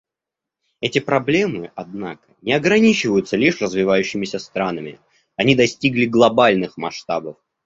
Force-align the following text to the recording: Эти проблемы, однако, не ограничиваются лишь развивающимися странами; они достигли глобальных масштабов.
Эти 0.79 0.97
проблемы, 0.97 1.71
однако, 1.75 2.35
не 2.41 2.53
ограничиваются 2.53 3.37
лишь 3.37 3.61
развивающимися 3.61 4.39
странами; 4.39 4.99
они 5.35 5.55
достигли 5.55 6.07
глобальных 6.07 6.75
масштабов. 6.75 7.37